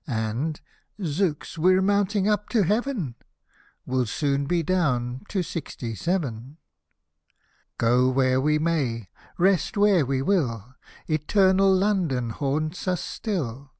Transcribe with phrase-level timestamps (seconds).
[0.06, 0.60] —And—
[1.02, 3.24] (zooks, we're mounting up to heaven I)—
[3.86, 6.58] Will soon be down to sixty seven."
[7.78, 10.74] Go where we may— rest where we will,
[11.08, 13.72] Eternal London haunts us still.